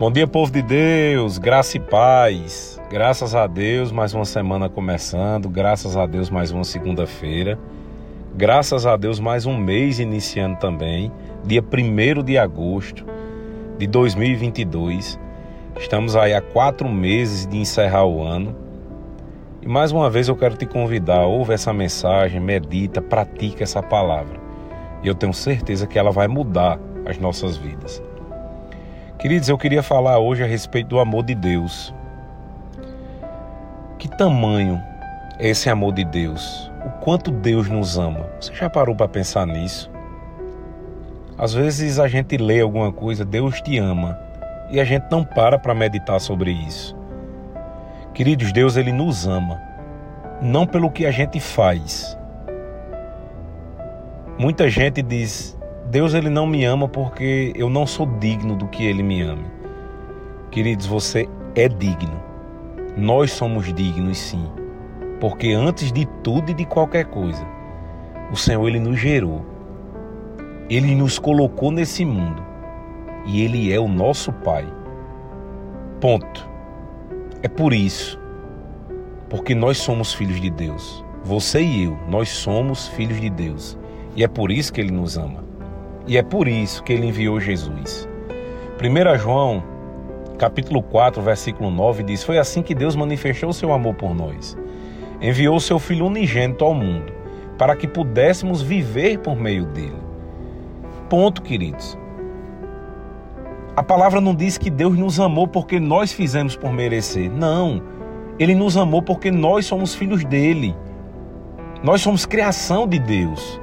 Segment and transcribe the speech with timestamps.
[0.00, 2.80] Bom dia, povo de Deus, graça e paz.
[2.88, 7.58] Graças a Deus, mais uma semana começando, graças a Deus, mais uma segunda-feira.
[8.34, 11.12] Graças a Deus, mais um mês iniciando também,
[11.44, 13.04] dia 1 de agosto
[13.76, 15.20] de 2022.
[15.78, 18.56] Estamos aí há quatro meses de encerrar o ano.
[19.60, 24.40] E mais uma vez eu quero te convidar, ouve essa mensagem, medita, pratica essa palavra.
[25.02, 28.02] E eu tenho certeza que ela vai mudar as nossas vidas.
[29.20, 31.94] Queridos, eu queria falar hoje a respeito do amor de Deus.
[33.98, 34.82] Que tamanho
[35.38, 36.72] é esse amor de Deus?
[36.86, 38.26] O quanto Deus nos ama?
[38.40, 39.90] Você já parou para pensar nisso?
[41.36, 44.18] Às vezes a gente lê alguma coisa, Deus te ama,
[44.70, 46.96] e a gente não para para meditar sobre isso.
[48.14, 49.60] Queridos, Deus ele nos ama,
[50.40, 52.16] não pelo que a gente faz.
[54.38, 55.59] Muita gente diz:
[55.90, 59.46] Deus ele não me ama porque eu não sou digno do que ele me ame.
[60.48, 62.22] Queridos, você é digno.
[62.96, 64.48] Nós somos dignos sim.
[65.18, 67.44] Porque antes de tudo e de qualquer coisa,
[68.30, 69.44] o Senhor ele nos gerou.
[70.68, 72.40] Ele nos colocou nesse mundo
[73.26, 74.72] e ele é o nosso pai.
[76.00, 76.48] Ponto.
[77.42, 78.16] É por isso.
[79.28, 81.04] Porque nós somos filhos de Deus.
[81.24, 83.76] Você e eu, nós somos filhos de Deus.
[84.14, 85.49] E é por isso que ele nos ama.
[86.06, 88.08] E é por isso que ele enviou Jesus.
[88.80, 89.62] 1 João,
[90.38, 94.56] capítulo 4, versículo 9 diz: Foi assim que Deus manifestou seu amor por nós.
[95.20, 97.12] Enviou seu filho unigênito ao mundo,
[97.58, 100.00] para que pudéssemos viver por meio dele.
[101.10, 101.98] Ponto, queridos.
[103.76, 107.30] A palavra não diz que Deus nos amou porque nós fizemos por merecer.
[107.30, 107.82] Não.
[108.38, 110.74] Ele nos amou porque nós somos filhos dele.
[111.82, 113.60] Nós somos criação de Deus.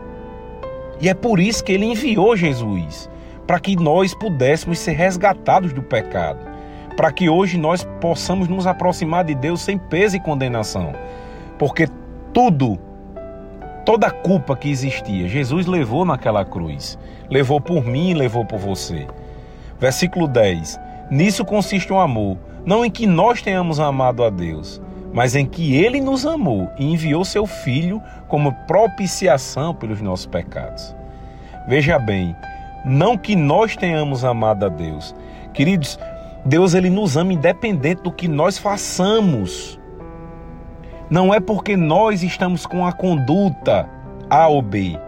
[0.99, 3.09] E é por isso que ele enviou Jesus,
[3.45, 6.39] para que nós pudéssemos ser resgatados do pecado,
[6.95, 10.93] para que hoje nós possamos nos aproximar de Deus sem peso e condenação.
[11.57, 11.87] Porque
[12.33, 12.79] tudo,
[13.85, 16.97] toda a culpa que existia, Jesus levou naquela cruz.
[17.29, 19.07] Levou por mim e levou por você.
[19.79, 20.79] Versículo 10.
[21.11, 24.81] Nisso consiste o amor, não em que nós tenhamos amado a Deus,
[25.17, 30.95] mas em que ele nos amou e enviou seu filho como propiciação pelos nossos pecados.
[31.67, 32.35] Veja bem,
[32.85, 35.15] não que nós tenhamos amado a Deus.
[35.55, 35.97] Queridos,
[36.45, 39.79] Deus ele nos ama independente do que nós façamos.
[41.09, 43.89] Não é porque nós estamos com a conduta
[44.29, 44.99] A ou B,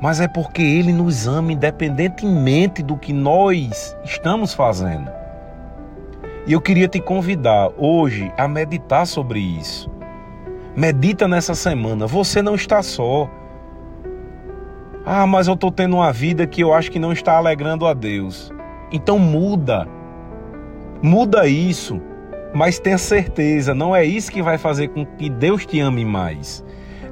[0.00, 5.21] mas é porque ele nos ama independentemente do que nós estamos fazendo.
[6.46, 9.88] E eu queria te convidar hoje a meditar sobre isso.
[10.76, 12.06] Medita nessa semana.
[12.06, 13.30] Você não está só.
[15.06, 17.94] Ah, mas eu estou tendo uma vida que eu acho que não está alegrando a
[17.94, 18.52] Deus.
[18.90, 19.86] Então muda.
[21.00, 22.00] Muda isso.
[22.54, 26.62] Mas tenha certeza, não é isso que vai fazer com que Deus te ame mais.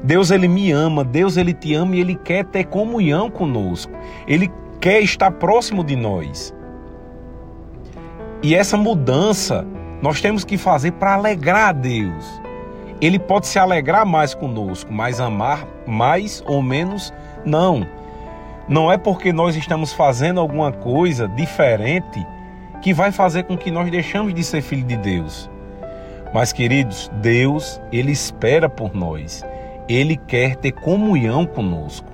[0.02, 3.92] Deus ele me ama, Deus ele te ama e ele quer ter comunhão conosco.
[4.26, 6.54] Ele quer estar próximo de nós.
[8.42, 9.66] E essa mudança
[10.00, 12.40] nós temos que fazer para alegrar a Deus.
[13.00, 17.12] Ele pode se alegrar mais conosco, mas amar mais ou menos
[17.44, 17.86] não.
[18.66, 22.26] Não é porque nós estamos fazendo alguma coisa diferente
[22.80, 25.50] que vai fazer com que nós deixamos de ser filho de Deus.
[26.32, 29.44] Mas queridos, Deus, ele espera por nós.
[29.88, 32.08] Ele quer ter comunhão conosco.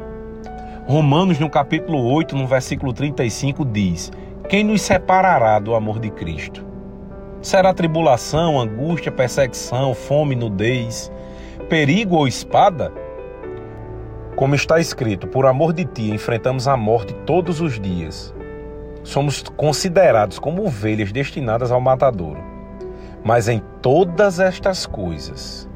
[0.86, 4.10] Romanos no capítulo 8, no versículo 35 diz:
[4.48, 6.64] quem nos separará do amor de Cristo?
[7.42, 11.10] Será tribulação, angústia, perseguição, fome, nudez,
[11.68, 12.92] perigo ou espada?
[14.36, 18.34] Como está escrito, por amor de ti enfrentamos a morte todos os dias.
[19.02, 22.42] Somos considerados como ovelhas destinadas ao matadouro.
[23.24, 25.68] Mas em todas estas coisas,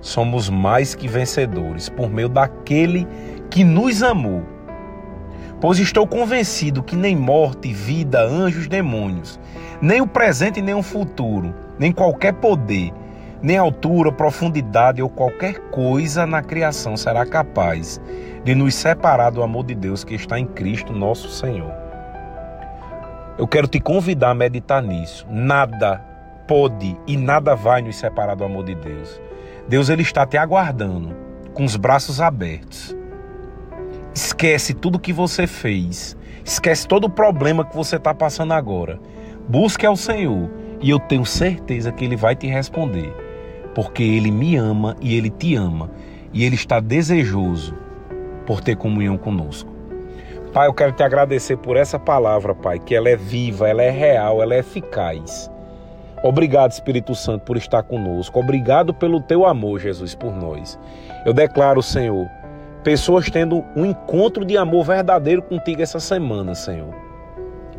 [0.00, 3.06] somos mais que vencedores por meio daquele
[3.50, 4.53] que nos amou
[5.60, 9.40] Pois estou convencido que nem morte, vida, anjos, demônios,
[9.80, 12.92] nem o presente nem o futuro, nem qualquer poder,
[13.42, 18.00] nem altura, profundidade ou qualquer coisa na criação será capaz
[18.42, 21.72] de nos separar do amor de Deus que está em Cristo nosso Senhor.
[23.36, 25.26] Eu quero te convidar a meditar nisso.
[25.28, 25.98] Nada
[26.46, 29.20] pode e nada vai nos separar do amor de Deus.
[29.68, 31.14] Deus ele está te aguardando
[31.52, 32.94] com os braços abertos
[34.14, 36.16] Esquece tudo que você fez.
[36.44, 39.00] Esquece todo o problema que você está passando agora.
[39.48, 40.48] Busque ao Senhor
[40.80, 43.12] e eu tenho certeza que Ele vai te responder.
[43.74, 45.90] Porque Ele me ama e Ele te ama.
[46.32, 47.74] E Ele está desejoso
[48.46, 49.72] por ter comunhão conosco.
[50.52, 53.90] Pai, eu quero te agradecer por essa palavra, Pai, que ela é viva, ela é
[53.90, 55.50] real, ela é eficaz.
[56.22, 58.38] Obrigado, Espírito Santo, por estar conosco.
[58.38, 60.78] Obrigado pelo teu amor, Jesus, por nós.
[61.26, 62.28] Eu declaro, Senhor,
[62.84, 66.94] pessoas tendo um encontro de amor verdadeiro contigo essa semana, Senhor.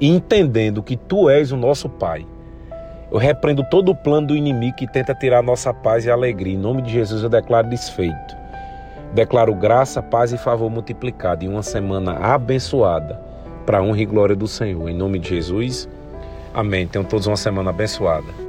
[0.02, 2.26] E entendendo que tu és o nosso Pai.
[3.12, 6.56] Eu repreendo todo o plano do inimigo que tenta tirar nossa paz e alegria.
[6.56, 8.36] Em nome de Jesus eu declaro desfeito.
[9.14, 13.22] Declaro graça, paz e favor multiplicado em uma semana abençoada
[13.66, 14.90] para a honra e glória do Senhor.
[14.90, 15.88] Em nome de Jesus.
[16.54, 16.88] Amém.
[16.88, 18.45] Tenham todos uma semana abençoada.